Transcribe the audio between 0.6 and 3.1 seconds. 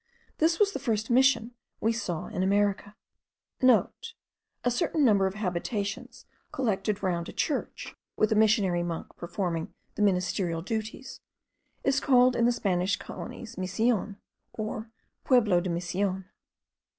the first Mission* we saw in America.